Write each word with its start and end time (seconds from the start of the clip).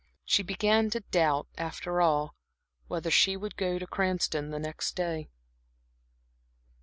She 0.25 0.41
began 0.41 0.89
to 0.89 1.01
doubt, 1.01 1.45
after 1.59 2.01
all, 2.01 2.33
whether 2.87 3.11
she 3.11 3.37
would 3.37 3.55
go 3.55 3.77
to 3.77 3.85
Cranston 3.85 4.49
the 4.49 4.57
next 4.57 4.95
day. 4.95 5.29